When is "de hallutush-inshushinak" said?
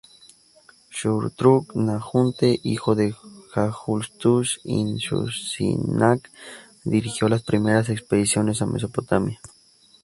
2.95-6.31